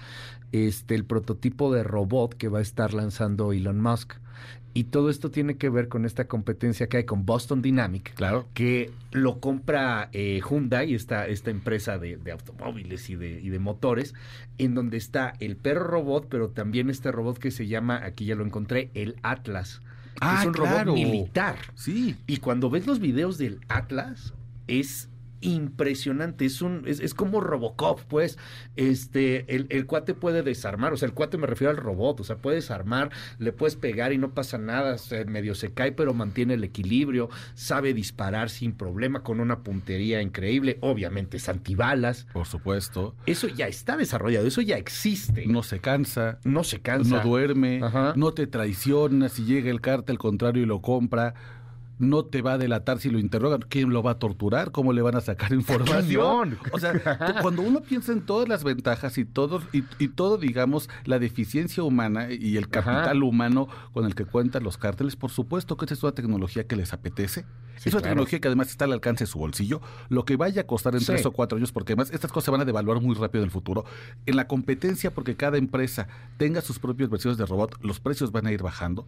este 0.51 0.95
el 0.95 1.05
prototipo 1.05 1.73
de 1.73 1.83
robot 1.83 2.33
que 2.33 2.49
va 2.49 2.59
a 2.59 2.61
estar 2.61 2.93
lanzando 2.93 3.53
Elon 3.53 3.81
Musk. 3.81 4.13
Y 4.77 4.83
todo 4.83 5.09
esto 5.09 5.31
tiene 5.31 5.55
que 5.55 5.69
ver 5.69 5.87
con 5.87 6.03
esta 6.03 6.27
competencia 6.27 6.87
que 6.87 6.97
hay 6.97 7.03
con 7.05 7.25
Boston 7.25 7.61
Dynamic, 7.61 8.13
claro. 8.13 8.49
que 8.53 8.91
lo 9.11 9.39
compra 9.39 10.09
eh, 10.11 10.41
Hyundai, 10.41 10.93
esta, 10.93 11.27
esta 11.27 11.49
empresa 11.49 11.97
de, 11.97 12.17
de 12.17 12.33
automóviles 12.33 13.09
y 13.09 13.15
de, 13.15 13.39
y 13.39 13.47
de, 13.47 13.59
motores, 13.59 14.13
en 14.57 14.75
donde 14.75 14.97
está 14.97 15.31
el 15.39 15.55
perro 15.55 15.85
robot, 15.85 16.27
pero 16.29 16.49
también 16.49 16.89
este 16.89 17.09
robot 17.13 17.37
que 17.37 17.51
se 17.51 17.67
llama, 17.67 18.03
aquí 18.03 18.25
ya 18.25 18.35
lo 18.35 18.45
encontré, 18.45 18.91
el 18.95 19.15
Atlas. 19.23 19.81
Ah, 20.19 20.39
es 20.41 20.47
un 20.47 20.51
claro. 20.51 20.83
robot 20.83 20.93
militar. 20.93 21.55
Sí. 21.75 22.17
Y 22.27 22.37
cuando 22.37 22.69
ves 22.69 22.85
los 22.85 22.99
videos 22.99 23.37
del 23.37 23.61
Atlas, 23.69 24.33
es 24.67 25.07
impresionante, 25.41 26.45
es 26.45 26.61
un, 26.61 26.83
es, 26.85 26.99
es, 26.99 27.13
como 27.13 27.41
Robocop, 27.41 28.01
pues, 28.07 28.37
este, 28.75 29.55
el, 29.55 29.67
el, 29.69 29.85
cuate 29.85 30.13
puede 30.13 30.43
desarmar, 30.43 30.93
o 30.93 30.97
sea, 30.97 31.07
el 31.07 31.13
cuate 31.13 31.37
me 31.37 31.47
refiero 31.47 31.71
al 31.71 31.77
robot, 31.77 32.21
o 32.21 32.23
sea, 32.23 32.37
puede 32.37 32.57
desarmar, 32.57 33.11
le 33.39 33.51
puedes 33.51 33.75
pegar 33.75 34.13
y 34.13 34.17
no 34.17 34.33
pasa 34.33 34.57
nada, 34.57 34.95
o 34.95 34.97
sea, 34.97 35.23
medio 35.25 35.55
se 35.55 35.73
cae, 35.73 35.91
pero 35.91 36.13
mantiene 36.13 36.55
el 36.55 36.63
equilibrio, 36.63 37.29
sabe 37.53 37.93
disparar 37.93 38.49
sin 38.49 38.73
problema, 38.73 39.23
con 39.23 39.39
una 39.39 39.59
puntería 39.59 40.21
increíble, 40.21 40.77
obviamente 40.81 41.37
es 41.37 41.49
antibalas. 41.49 42.27
Por 42.33 42.45
supuesto. 42.45 43.15
Eso 43.25 43.47
ya 43.47 43.67
está 43.67 43.97
desarrollado, 43.97 44.47
eso 44.47 44.61
ya 44.61 44.77
existe. 44.77 45.45
No 45.47 45.63
se 45.63 45.79
cansa. 45.79 46.39
No 46.43 46.63
se 46.63 46.81
cansa. 46.81 47.17
No 47.17 47.23
duerme, 47.23 47.81
Ajá. 47.83 48.13
no 48.15 48.31
te 48.31 48.47
traiciona, 48.47 49.29
si 49.29 49.45
llega 49.45 49.69
el 49.69 49.81
cártel 49.81 50.17
contrario 50.17 50.63
y 50.63 50.65
lo 50.65 50.81
compra 50.81 51.33
no 51.97 52.25
te 52.25 52.41
va 52.41 52.53
a 52.53 52.57
delatar 52.57 52.99
si 52.99 53.09
lo 53.09 53.19
interrogan. 53.19 53.61
¿Quién 53.67 53.91
lo 53.91 54.03
va 54.03 54.11
a 54.11 54.19
torturar? 54.19 54.71
¿Cómo 54.71 54.93
le 54.93 55.01
van 55.01 55.15
a 55.15 55.21
sacar 55.21 55.53
información? 55.53 56.57
o 56.71 56.79
sea, 56.79 57.39
cuando 57.41 57.61
uno 57.61 57.81
piensa 57.81 58.11
en 58.11 58.21
todas 58.21 58.49
las 58.49 58.63
ventajas 58.63 59.17
y 59.17 59.25
todo, 59.25 59.61
y, 59.71 59.83
y 59.99 60.09
todo, 60.09 60.37
digamos, 60.37 60.89
la 61.05 61.19
deficiencia 61.19 61.83
humana 61.83 62.31
y 62.31 62.57
el 62.57 62.69
capital 62.69 63.17
Ajá. 63.17 63.25
humano 63.25 63.67
con 63.93 64.05
el 64.05 64.15
que 64.15 64.25
cuentan 64.25 64.63
los 64.63 64.77
cárteles, 64.77 65.15
por 65.15 65.31
supuesto 65.31 65.77
que 65.77 65.85
esta 65.85 65.93
es 65.93 66.03
una 66.03 66.13
tecnología 66.13 66.67
que 66.67 66.75
les 66.75 66.93
apetece 66.93 67.45
es 67.83 67.93
una 67.93 68.01
tecnología 68.01 68.39
que 68.39 68.47
además 68.47 68.69
está 68.69 68.85
al 68.85 68.93
alcance 68.93 69.23
de 69.23 69.27
su 69.27 69.39
bolsillo. 69.39 69.81
Lo 70.09 70.25
que 70.25 70.35
vaya 70.37 70.61
a 70.61 70.67
costar 70.67 70.93
en 70.93 71.01
Sí. 71.01 71.07
tres 71.07 71.25
o 71.25 71.31
cuatro 71.31 71.57
años, 71.57 71.71
porque 71.71 71.93
además 71.93 72.11
estas 72.11 72.31
cosas 72.31 72.45
se 72.45 72.51
van 72.51 72.61
a 72.61 72.65
devaluar 72.65 73.01
muy 73.01 73.15
rápido 73.15 73.43
en 73.43 73.47
el 73.47 73.51
futuro. 73.51 73.85
En 74.25 74.35
la 74.35 74.47
competencia, 74.47 75.11
porque 75.11 75.35
cada 75.35 75.57
empresa 75.57 76.07
tenga 76.37 76.61
sus 76.61 76.79
propias 76.79 77.09
versiones 77.09 77.37
de 77.37 77.45
robot, 77.45 77.77
los 77.83 77.99
precios 77.99 78.31
van 78.31 78.47
a 78.47 78.51
ir 78.51 78.61
bajando. 78.63 79.07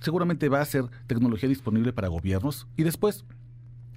Seguramente 0.00 0.48
va 0.48 0.60
a 0.60 0.64
ser 0.64 0.84
tecnología 1.06 1.48
disponible 1.48 1.92
para 1.92 2.08
gobiernos 2.08 2.66
y 2.76 2.82
después 2.82 3.24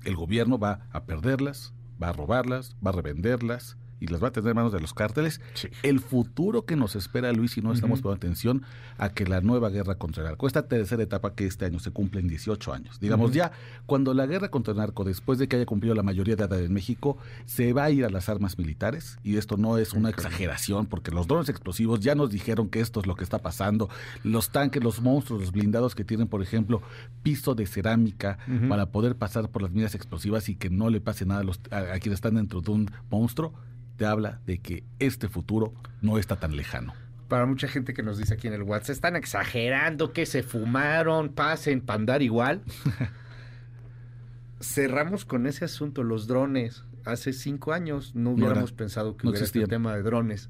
el 0.04 0.16
gobierno 0.16 0.58
va 0.58 0.88
a 0.92 1.04
perderlas, 1.04 1.74
va 2.02 2.10
a 2.10 2.14
robarlas, 2.14 2.76
va 2.86 2.92
a 2.92 2.94
revenderlas 2.94 3.78
y 4.00 4.08
las 4.08 4.24
va 4.24 4.30
a 4.30 4.32
tener 4.32 4.50
en 4.52 4.56
manos 4.56 4.72
de 4.74 4.80
los 4.80 4.94
cárteles. 4.94 5.42
Sí. 5.54 5.68
El 5.84 6.00
futuro 6.00 6.66
que 6.66 6.76
nos 6.76 6.96
espera, 6.96 7.32
Luis, 7.34 7.52
si 7.52 7.62
no 7.62 7.74
estamos 7.74 8.00
Ujú. 8.00 8.04
poniendo 8.04 8.28
atención 8.28 8.64
a 8.98 9.10
que 9.10 9.26
la 9.26 9.42
nueva 9.42 9.70
guerra 9.70 9.96
contra 9.96 10.24
el 10.24 10.30
narco, 10.30 10.48
esta 10.48 10.68
tercera 10.68 11.04
etapa 11.04 11.34
que 11.36 11.46
este 11.46 11.66
año 11.66 11.80
se 11.80 11.92
cumple 11.92 12.22
en 12.22 12.28
18 12.28 12.74
años, 12.74 13.00
digamos 13.00 13.34
ya, 13.34 13.52
cuando 13.86 14.14
la 14.14 14.26
guerra 14.26 14.50
contra 14.50 14.72
el 14.72 14.78
narco, 14.78 15.04
después 15.04 15.40
de 15.40 15.48
que 15.48 15.56
haya 15.58 15.66
cumplido 15.66 15.96
la 15.96 16.04
mayoría 16.04 16.36
de 16.36 16.44
edad 16.46 16.60
en 16.62 16.74
México, 16.74 17.18
se 17.46 17.74
va 17.74 17.86
a 17.86 17.92
ir 17.92 18.06
a 18.06 18.10
las 18.10 18.30
armas 18.30 18.58
militares 18.58 19.18
y 19.24 19.38
esto 19.38 19.58
no 19.58 19.78
es 19.78 19.94
una 19.94 20.10
exageración 20.10 20.86
porque 20.86 21.12
los 21.12 21.28
drones 21.28 21.50
explosivos 21.50 22.00
ya 22.00 22.16
nos 22.16 22.30
dijeron 22.32 22.70
que 22.70 22.80
esto 22.80 23.00
es 23.00 23.06
lo 23.08 23.16
que 23.16 23.24
está 23.24 23.40
pasando, 23.40 23.90
los 24.24 24.50
tanques, 24.52 24.84
los 24.84 25.02
monstruos, 25.02 25.42
los 25.42 25.52
blindados 25.52 25.96
que 25.96 26.04
tienen, 26.04 26.28
por 26.28 26.42
ejemplo, 26.42 26.82
piso 27.24 27.56
de 27.56 27.66
cerámica 27.68 28.38
para 28.70 28.88
poder 28.88 29.16
pasar 29.16 29.50
por 29.50 29.62
las 29.62 29.72
minas 29.72 29.96
explosivas 29.96 30.50
y 30.50 30.56
que 30.56 30.70
no 30.70 30.90
le 30.90 31.02
pase 31.02 31.26
nada 31.26 31.42
a, 31.42 31.44
los, 31.44 31.60
a, 31.72 31.78
a 31.94 32.00
quienes 32.00 32.18
están 32.18 32.36
dentro 32.36 32.62
de 32.62 32.72
un 32.72 32.92
monstruo, 33.10 33.54
te 34.00 34.06
habla 34.06 34.40
de 34.48 34.58
que 34.60 34.84
este 34.98 35.28
futuro 35.28 35.74
no 36.02 36.18
está 36.18 36.38
tan 36.38 36.56
lejano. 36.56 36.94
Para 37.28 37.46
mucha 37.46 37.68
gente 37.68 37.94
que 37.94 38.02
nos 38.02 38.18
dice 38.18 38.34
aquí 38.34 38.48
en 38.48 38.54
el 38.54 38.64
WhatsApp, 38.64 38.92
están 38.92 39.16
exagerando, 39.18 40.14
que 40.14 40.26
se 40.26 40.42
fumaron, 40.42 41.30
pasen 41.30 41.82
para 41.82 42.00
andar 42.00 42.22
igual. 42.24 42.62
Cerramos 44.62 45.26
con 45.26 45.46
ese 45.48 45.66
asunto, 45.66 46.04
los 46.04 46.28
drones. 46.28 46.84
Hace 47.06 47.34
cinco 47.34 47.72
años 47.74 48.14
no 48.16 48.32
hubiéramos 48.32 48.72
era- 48.72 48.78
pensado 48.78 49.16
que 49.16 49.24
no 49.26 49.32
hubiera 49.32 49.46
este 49.46 49.60
existían. 49.60 49.70
tema 49.70 49.96
de 49.96 50.02
drones. 50.04 50.50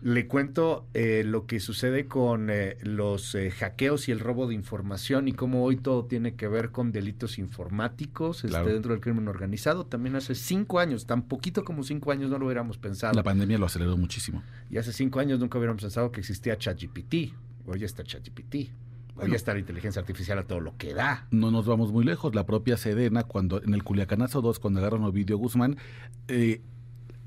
Le 0.00 0.28
cuento 0.28 0.86
eh, 0.94 1.24
lo 1.24 1.46
que 1.46 1.58
sucede 1.58 2.06
con 2.06 2.50
eh, 2.50 2.76
los 2.82 3.34
eh, 3.34 3.50
hackeos 3.50 4.08
y 4.08 4.12
el 4.12 4.20
robo 4.20 4.46
de 4.46 4.54
información 4.54 5.26
y 5.26 5.32
cómo 5.32 5.64
hoy 5.64 5.76
todo 5.76 6.04
tiene 6.04 6.34
que 6.34 6.46
ver 6.46 6.70
con 6.70 6.92
delitos 6.92 7.38
informáticos 7.38 8.44
este, 8.44 8.62
dentro 8.64 8.92
del 8.92 9.00
crimen 9.00 9.26
organizado. 9.26 9.86
También 9.86 10.14
hace 10.14 10.36
cinco 10.36 10.78
años, 10.78 11.06
tan 11.06 11.22
poquito 11.22 11.64
como 11.64 11.82
cinco 11.82 12.12
años 12.12 12.30
no 12.30 12.38
lo 12.38 12.46
hubiéramos 12.46 12.78
pensado. 12.78 13.14
La 13.14 13.24
pandemia 13.24 13.58
lo 13.58 13.66
aceleró 13.66 13.96
muchísimo. 13.96 14.42
Y 14.70 14.78
hace 14.78 14.92
cinco 14.92 15.18
años 15.18 15.40
nunca 15.40 15.58
hubiéramos 15.58 15.82
pensado 15.82 16.12
que 16.12 16.20
existía 16.20 16.56
ChatGPT. 16.56 17.34
Hoy 17.66 17.82
está 17.82 18.04
ChatGPT. 18.04 18.70
Hoy 19.20 19.34
está 19.34 19.52
la 19.52 19.58
inteligencia 19.58 19.98
artificial 20.00 20.38
a 20.38 20.44
todo 20.44 20.60
lo 20.60 20.76
que 20.76 20.94
da. 20.94 21.26
No 21.32 21.50
nos 21.50 21.66
vamos 21.66 21.90
muy 21.90 22.04
lejos. 22.04 22.36
La 22.36 22.46
propia 22.46 22.76
Sedena, 22.76 23.24
cuando 23.24 23.60
en 23.60 23.74
el 23.74 23.82
Culiacanazo 23.82 24.40
2, 24.42 24.60
cuando 24.60 24.78
agarran 24.78 25.02
a 25.02 25.08
Ovidio 25.08 25.36
Guzmán, 25.38 25.76
eh, 26.28 26.60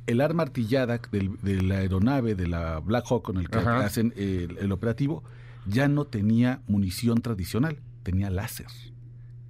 el 0.08 0.22
arma 0.22 0.43
artillada 0.43 1.00
del- 1.12 1.38
de 1.41 1.62
la 1.62 1.77
aeronave, 1.77 2.36
de 2.36 2.48
la 2.48 2.79
Black 2.79 3.05
Hawk 3.10 3.24
con 3.24 3.38
el 3.38 3.50
que 3.50 3.60
Ajá. 3.60 3.86
hacen 3.86 4.13
el, 4.17 4.58
el 4.60 4.72
operativo, 4.72 5.24
ya 5.65 5.88
no 5.88 6.05
tenía 6.05 6.62
munición 6.67 7.22
tradicional, 7.22 7.77
tenía 8.03 8.29
láser. 8.29 8.67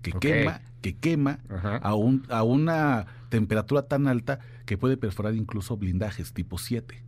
Que 0.02 0.12
quema, 0.14 0.62
que 0.82 0.96
quema 0.98 1.40
Ajá. 1.50 1.78
a, 1.78 1.96
un- 1.96 2.26
a 2.30 2.44
una 2.44 3.06
temperatura 3.30 3.84
tan 3.84 4.08
alta 4.08 4.40
que 4.66 4.78
puede 4.78 4.98
perforar 4.98 5.36
incluso 5.36 5.78
blindajes 5.78 6.34
tipo 6.34 6.58
7. 6.58 7.04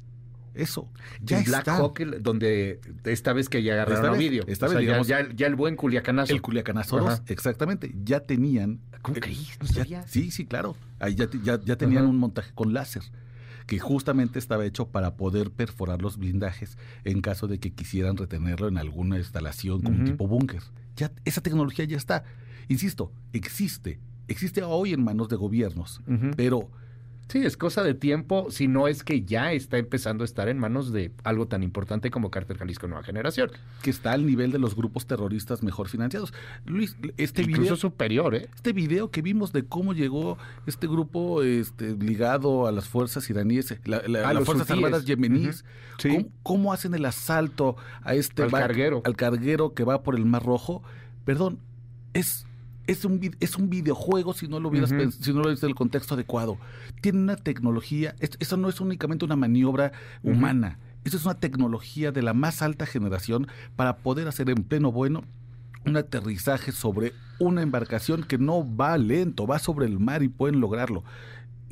Eso, 0.53 0.87
ya 1.19 1.39
el 1.39 1.45
Black 1.45 1.61
está. 1.61 1.77
Hawk, 1.77 1.99
donde 2.21 2.79
esta 3.05 3.33
vez 3.33 3.49
que 3.49 3.63
ya 3.63 3.73
agarraron 3.73 3.97
Esta 4.05 4.11
vez, 4.11 4.19
vídeo. 4.19 4.43
esta 4.47 4.67
O 4.67 4.69
sea, 4.69 4.77
vez, 4.77 4.85
digamos, 4.87 5.07
ya- 5.07 5.27
ya 5.33 5.47
el 5.47 5.55
buen 5.55 5.75
culiacanazo. 5.75 6.31
El 6.31 6.43
Culiacanazo 6.43 6.97
2, 6.99 7.07
Ajá. 7.09 7.23
exactamente. 7.27 7.91
Ya 8.03 8.19
tenían. 8.19 8.79
¿Cómo 9.01 9.19
crees? 9.19 9.57
No 9.59 9.65
sabía. 9.67 10.07
sí, 10.07 10.29
sí, 10.29 10.45
claro. 10.45 10.77
Ahí 10.99 11.15
ya, 11.15 11.25
te- 11.27 11.39
ya, 11.41 11.59
ya 11.59 11.75
tenían 11.75 12.03
Ajá. 12.03 12.09
un 12.11 12.17
montaje 12.19 12.51
con 12.53 12.71
láser 12.71 13.01
que 13.67 13.79
justamente 13.79 14.39
estaba 14.39 14.65
hecho 14.65 14.87
para 14.89 15.15
poder 15.15 15.51
perforar 15.51 16.01
los 16.01 16.17
blindajes 16.17 16.77
en 17.03 17.21
caso 17.21 17.47
de 17.47 17.59
que 17.59 17.71
quisieran 17.73 18.17
retenerlo 18.17 18.67
en 18.67 18.77
alguna 18.77 19.17
instalación 19.17 19.81
como 19.81 19.95
un 19.97 20.03
Ujú. 20.03 20.11
tipo 20.11 20.27
búnker. 20.27 20.61
Ya 20.95 21.11
esa 21.25 21.41
tecnología 21.41 21.85
ya 21.85 21.97
está. 21.97 22.23
Insisto, 22.67 23.11
existe. 23.33 23.99
Existe 24.27 24.63
hoy 24.63 24.93
en 24.93 25.03
manos 25.03 25.27
de 25.29 25.35
gobiernos, 25.35 25.99
pero 26.37 26.69
Sí, 27.33 27.39
es 27.43 27.57
cosa 27.57 27.81
de 27.81 27.95
tiempo, 27.95 28.51
si 28.51 28.67
no 28.67 28.87
es 28.87 29.03
que 29.03 29.23
ya 29.23 29.53
está 29.53 29.79
empezando 29.79 30.23
a 30.23 30.25
estar 30.25 30.49
en 30.49 30.59
manos 30.59 30.93
de 30.93 31.11
algo 31.23 31.47
tan 31.47 31.63
importante 31.63 32.11
como 32.11 32.29
Cártel 32.29 32.59
Jalisco 32.59 32.87
Nueva 32.87 33.03
Generación. 33.03 33.49
que 33.81 33.89
está 33.89 34.11
al 34.11 34.27
nivel 34.27 34.51
de 34.51 34.59
los 34.59 34.75
grupos 34.75 35.07
terroristas 35.07 35.63
mejor 35.63 35.89
financiados. 35.89 36.31
Luis, 36.67 36.95
este 37.17 37.41
Incluso 37.41 37.61
video 37.61 37.75
superior, 37.75 38.35
¿eh? 38.35 38.49
Este 38.53 38.71
video 38.71 39.09
que 39.09 39.23
vimos 39.23 39.51
de 39.51 39.65
cómo 39.65 39.93
llegó 39.93 40.37
este 40.67 40.85
grupo 40.85 41.41
este, 41.41 41.95
ligado 41.95 42.67
a 42.67 42.71
las 42.71 42.87
fuerzas 42.87 43.27
iraníes, 43.31 43.79
la- 43.85 44.03
la- 44.07 44.29
A 44.29 44.33
las 44.35 44.43
fuerzas 44.45 44.69
hutíes. 44.69 44.85
armadas 44.85 45.05
yemeníes. 45.05 45.65
Sí. 45.97 46.09
¿cómo, 46.09 46.27
cómo 46.43 46.71
hacen 46.73 46.93
el 46.93 47.03
asalto 47.03 47.77
a 48.03 48.13
este 48.13 48.43
Al 48.43 48.49
bar- 48.49 48.61
carguero. 48.67 49.01
al 49.05 49.15
carguero 49.15 49.73
que 49.73 49.83
va 49.83 50.03
por 50.03 50.13
el 50.15 50.25
Mar 50.25 50.43
Rojo? 50.45 50.83
Perdón, 51.25 51.57
es 52.13 52.45
es 52.87 53.05
un 53.05 53.19
es 53.39 53.55
un 53.57 53.69
videojuego 53.69 54.33
si 54.33 54.47
no 54.47 54.59
lo 54.59 54.69
hubieras 54.69 54.91
pens- 54.99 55.23
si 55.23 55.31
no 55.33 55.41
lo 55.41 55.49
ves 55.49 55.63
en 55.63 55.69
el 55.69 55.75
contexto 55.75 56.15
adecuado. 56.15 56.57
Tiene 57.01 57.19
una 57.19 57.35
tecnología, 57.35 58.15
es- 58.19 58.31
eso 58.39 58.57
no 58.57 58.69
es 58.69 58.81
únicamente 58.81 59.23
una 59.25 59.35
maniobra 59.35 59.91
humana. 60.21 60.79
Eso 61.05 61.17
es 61.17 61.25
una 61.25 61.35
tecnología 61.39 62.11
de 62.11 62.21
la 62.21 62.33
más 62.33 62.61
alta 62.61 62.85
generación 62.85 63.47
para 63.75 63.97
poder 63.97 64.27
hacer 64.27 64.49
en 64.49 64.63
pleno 64.63 64.91
bueno 64.91 65.23
un 65.85 65.97
aterrizaje 65.97 66.71
sobre 66.71 67.11
una 67.39 67.61
embarcación 67.61 68.23
que 68.23 68.37
no 68.37 68.65
va 68.75 68.97
lento, 68.97 69.45
va 69.45 69.59
sobre 69.59 69.85
el 69.85 69.99
mar 69.99 70.23
y 70.23 70.29
pueden 70.29 70.61
lograrlo. 70.61 71.03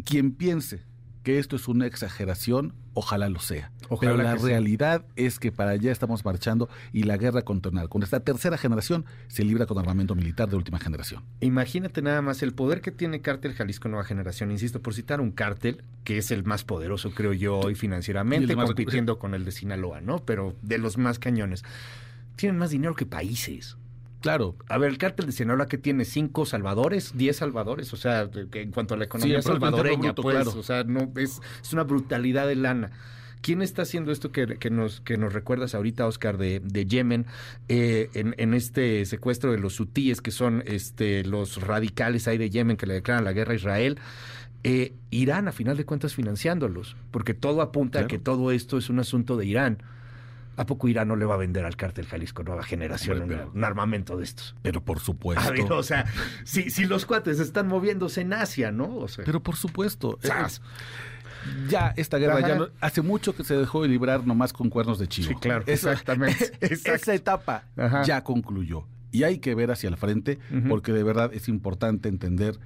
Quien 0.03 0.31
piense 0.33 0.83
que 1.23 1.37
esto 1.39 1.55
es 1.55 1.67
una 1.67 1.85
exageración, 1.85 2.73
ojalá 2.93 3.29
lo 3.29 3.39
sea. 3.39 3.71
Ojalá 3.89 4.11
Pero 4.13 4.23
la 4.23 4.35
realidad 4.35 5.05
es 5.15 5.37
que 5.37 5.51
para 5.51 5.71
allá 5.71 5.91
estamos 5.91 6.25
marchando 6.25 6.69
y 6.93 7.03
la 7.03 7.17
guerra 7.17 7.43
contra 7.43 7.71
con 7.87 8.03
esta 8.03 8.21
tercera 8.21 8.57
generación, 8.57 9.05
se 9.27 9.43
libra 9.43 9.65
con 9.65 9.77
armamento 9.77 10.15
militar 10.15 10.49
de 10.49 10.55
última 10.55 10.79
generación. 10.79 11.23
Imagínate 11.41 12.01
nada 12.01 12.21
más 12.21 12.41
el 12.41 12.53
poder 12.53 12.81
que 12.81 12.91
tiene 12.91 13.21
Cártel 13.21 13.53
Jalisco 13.53 13.87
Nueva 13.87 14.03
Generación, 14.03 14.51
insisto, 14.51 14.81
por 14.81 14.93
citar 14.93 15.21
un 15.21 15.31
cártel, 15.31 15.83
que 16.03 16.17
es 16.17 16.31
el 16.31 16.43
más 16.43 16.63
poderoso, 16.63 17.11
creo 17.11 17.33
yo, 17.33 17.59
hoy 17.59 17.75
financieramente, 17.75 18.55
más- 18.55 18.65
compitiendo 18.65 19.19
con 19.19 19.33
el 19.35 19.45
de 19.45 19.51
Sinaloa, 19.51 20.01
¿no? 20.01 20.19
Pero 20.25 20.55
de 20.61 20.77
los 20.77 20.97
más 20.97 21.19
cañones. 21.19 21.63
Tienen 22.35 22.57
más 22.57 22.71
dinero 22.71 22.95
que 22.95 23.05
países. 23.05 23.77
Claro, 24.21 24.55
A 24.69 24.77
ver, 24.77 24.91
el 24.91 24.97
cártel 24.99 25.25
de 25.25 25.31
Sinaloa 25.31 25.67
que 25.67 25.79
tiene 25.79 26.05
cinco 26.05 26.45
salvadores, 26.45 27.13
diez 27.15 27.37
salvadores, 27.37 27.91
o 27.91 27.97
sea, 27.97 28.29
en 28.53 28.71
cuanto 28.71 28.93
a 28.93 28.97
la 28.97 29.05
economía 29.05 29.41
salvadoreña, 29.41 30.13
Bruto, 30.13 30.21
pues, 30.21 30.35
claro. 30.35 30.59
o 30.59 30.63
sea, 30.63 30.83
no 30.83 31.11
es, 31.17 31.41
es 31.61 31.73
una 31.73 31.83
brutalidad 31.83 32.47
de 32.47 32.55
lana. 32.55 32.91
¿Quién 33.41 33.63
está 33.63 33.81
haciendo 33.81 34.11
esto 34.11 34.31
que, 34.31 34.45
que 34.59 34.69
nos, 34.69 35.01
que 35.01 35.17
nos 35.17 35.33
recuerdas 35.33 35.73
ahorita, 35.73 36.05
Oscar, 36.05 36.37
de, 36.37 36.59
de 36.59 36.85
Yemen, 36.85 37.25
eh, 37.67 38.11
en, 38.13 38.35
en 38.37 38.53
este 38.53 39.03
secuestro 39.05 39.51
de 39.51 39.57
los 39.57 39.79
hutíes, 39.79 40.21
que 40.21 40.29
son 40.29 40.63
este, 40.67 41.23
los 41.23 41.59
radicales 41.59 42.27
ahí 42.27 42.37
de 42.37 42.51
Yemen 42.51 42.77
que 42.77 42.85
le 42.85 42.93
declaran 42.93 43.23
la 43.23 43.33
guerra 43.33 43.53
a 43.53 43.55
Israel? 43.55 43.97
Eh, 44.63 44.93
Irán, 45.09 45.47
a 45.47 45.51
final 45.51 45.75
de 45.75 45.85
cuentas, 45.85 46.13
financiándolos, 46.13 46.95
porque 47.09 47.33
todo 47.33 47.63
apunta 47.63 48.01
a 48.01 48.07
que 48.07 48.19
todo 48.19 48.51
esto 48.51 48.77
es 48.77 48.91
un 48.91 48.99
asunto 48.99 49.35
de 49.35 49.47
Irán. 49.47 49.81
¿A 50.57 50.65
poco 50.65 50.87
Irán 50.87 51.07
no 51.07 51.15
le 51.15 51.25
va 51.25 51.35
a 51.35 51.37
vender 51.37 51.65
al 51.65 51.75
cártel 51.75 52.05
Jalisco 52.05 52.43
Nueva 52.43 52.63
Generación 52.63 53.23
pero- 53.27 53.51
un 53.53 53.63
armamento 53.63 54.17
de 54.17 54.23
estos? 54.25 54.55
pero 54.61 54.83
por 54.83 54.99
supuesto. 54.99 55.43
A 55.47 55.51
ver, 55.51 55.71
o 55.71 55.81
sea, 55.83 56.05
si, 56.43 56.69
si 56.69 56.85
los 56.85 57.05
cuates 57.05 57.39
están 57.39 57.67
moviéndose 57.67 58.21
en 58.21 58.33
Asia, 58.33 58.71
¿no? 58.71 58.97
O 58.97 59.07
sea, 59.07 59.23
Pero 59.25 59.41
por 59.41 59.55
supuesto. 59.55 60.19
ya 61.69 61.93
esta 61.97 62.17
guerra 62.17 62.37
Ajá. 62.37 62.47
ya 62.47 62.55
no- 62.55 62.67
hace 62.81 63.01
mucho 63.01 63.35
que 63.35 63.43
se 63.43 63.55
dejó 63.55 63.81
de 63.81 63.87
librar 63.87 64.25
nomás 64.27 64.53
con 64.53 64.69
cuernos 64.69 64.99
de 64.99 65.07
chivo. 65.07 65.29
Sí, 65.29 65.35
claro, 65.35 65.63
Esa- 65.67 65.91
exactamente, 65.93 66.45
exacto. 66.61 66.93
Esa 66.95 67.13
etapa 67.15 67.63
Ajá. 67.77 68.03
ya 68.03 68.23
concluyó. 68.23 68.85
Y 69.11 69.23
hay 69.23 69.39
que 69.39 69.55
ver 69.55 69.71
hacia 69.71 69.89
el 69.89 69.97
frente 69.97 70.39
porque 70.69 70.93
de 70.93 71.03
verdad 71.03 71.31
es 71.33 71.49
importante 71.49 72.07
entender 72.07 72.57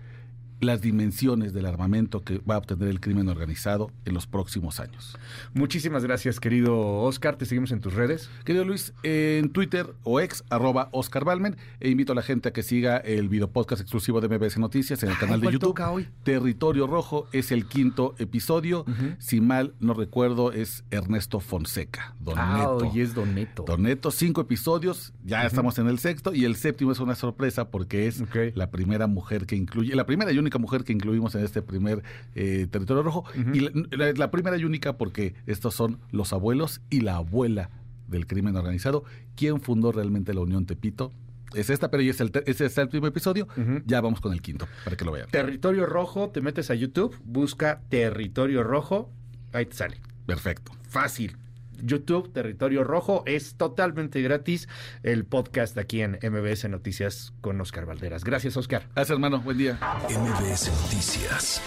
las 0.65 0.81
dimensiones 0.81 1.53
del 1.53 1.65
armamento 1.65 2.23
que 2.23 2.39
va 2.39 2.55
a 2.55 2.57
obtener 2.57 2.89
el 2.89 2.99
crimen 2.99 3.29
organizado 3.29 3.91
en 4.05 4.13
los 4.13 4.27
próximos 4.27 4.79
años. 4.79 5.17
Muchísimas 5.53 6.03
gracias, 6.03 6.39
querido 6.39 6.75
Oscar. 7.01 7.35
Te 7.37 7.45
seguimos 7.45 7.71
en 7.71 7.79
tus 7.81 7.93
redes. 7.93 8.29
Querido 8.43 8.65
Luis, 8.65 8.93
en 9.03 9.49
Twitter 9.49 9.87
o 10.03 10.19
ex, 10.19 10.43
arroba 10.49 10.89
Oscar 10.91 11.23
Balmen, 11.25 11.57
e 11.79 11.89
invito 11.89 12.11
a 12.13 12.15
la 12.15 12.21
gente 12.21 12.49
a 12.49 12.53
que 12.53 12.63
siga 12.63 12.97
el 12.97 13.29
video 13.29 13.49
podcast 13.49 13.81
exclusivo 13.81 14.21
de 14.21 14.27
MBS 14.27 14.57
Noticias 14.57 15.01
en 15.03 15.09
el 15.11 15.17
canal 15.17 15.39
de 15.39 15.45
¿cuál 15.45 15.53
YouTube. 15.53 15.69
toca 15.69 15.91
hoy? 15.91 16.07
Territorio 16.23 16.87
Rojo 16.87 17.27
es 17.31 17.51
el 17.51 17.65
quinto 17.67 18.15
episodio. 18.17 18.85
Si 19.19 19.41
mal 19.41 19.73
no 19.79 19.93
recuerdo, 19.93 20.51
es 20.51 20.83
Ernesto 20.91 21.39
Fonseca, 21.39 22.15
Don 22.19 22.35
Ah, 22.37 22.57
Neto. 22.57 22.77
hoy 22.77 23.01
es 23.01 23.13
Don 23.13 23.33
Neto. 23.35 23.63
Don 23.67 23.83
Neto, 23.83 24.11
cinco 24.11 24.41
episodios, 24.41 25.13
ya 25.23 25.45
estamos 25.45 25.77
en 25.79 25.87
el 25.87 25.99
sexto, 25.99 26.33
y 26.33 26.45
el 26.45 26.55
séptimo 26.55 26.91
es 26.91 26.99
una 26.99 27.15
sorpresa 27.15 27.69
porque 27.69 28.07
es 28.07 28.23
la 28.55 28.71
primera 28.71 29.07
mujer 29.07 29.45
que 29.45 29.55
incluye, 29.55 29.95
la 29.95 30.05
primera 30.05 30.31
y 30.31 30.37
única 30.37 30.54
mujer 30.59 30.83
que 30.83 30.93
incluimos 30.93 31.35
en 31.35 31.43
este 31.43 31.61
primer 31.61 32.03
eh, 32.35 32.67
territorio 32.69 33.03
rojo, 33.03 33.25
y 33.53 33.69
la, 33.95 34.31
primera 34.31 34.57
y 34.57 34.65
única 34.65 34.97
porque 34.97 35.35
estos 35.45 35.75
son 35.75 35.99
los 36.11 36.33
abuelos 36.33 36.81
y 36.89 37.01
la 37.01 37.17
abuela 37.17 37.69
del 38.07 38.27
crimen 38.27 38.55
organizado. 38.55 39.03
¿Quién 39.35 39.61
fundó 39.61 39.91
realmente 39.91 40.33
la 40.33 40.41
Unión 40.41 40.65
Tepito? 40.65 41.11
es 41.53 41.69
esta, 41.69 41.89
pero 41.89 42.03
es 42.03 42.19
el, 42.19 42.31
ese 42.45 42.65
es 42.65 42.77
el 42.77 42.85
último 42.85 43.07
episodio. 43.07 43.47
Ya 43.85 44.01
vamos 44.01 44.19
con 44.19 44.33
el 44.33 44.41
quinto, 44.41 44.67
para 44.83 44.97
que 44.97 45.05
lo 45.05 45.11
vean. 45.11 45.29
Territorio 45.29 45.85
Rojo, 45.85 46.29
te 46.29 46.41
metes 46.41 46.69
a 46.69 46.75
YouTube, 46.75 47.15
busca 47.23 47.81
Territorio 47.89 48.63
Rojo, 48.63 49.09
ahí 49.53 49.65
te 49.65 49.75
sale. 49.75 50.01
Perfecto. 50.25 50.73
Fácil. 50.89 51.37
YouTube, 51.83 52.31
Territorio 52.31 52.83
Rojo, 52.83 53.23
es 53.25 53.55
totalmente 53.55 54.21
gratis 54.21 54.67
el 55.03 55.25
podcast 55.25 55.77
aquí 55.77 56.01
en 56.01 56.19
MBS 56.21 56.69
Noticias 56.69 57.33
con 57.41 57.59
Oscar 57.61 57.85
Valderas. 57.85 58.23
Gracias, 58.23 58.57
Oscar. 58.57 58.87
Gracias, 58.93 59.11
hermano. 59.11 59.41
Buen 59.41 59.57
día. 59.57 59.79
MBS 60.09 60.71
Noticias 60.83 61.61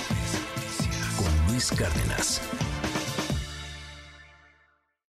con 1.16 1.52
Luis 1.52 1.70
Cárdenas. 1.72 2.40